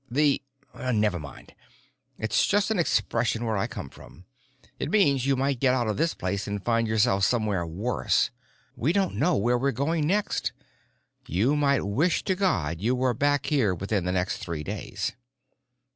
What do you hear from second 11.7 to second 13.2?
wish to God you were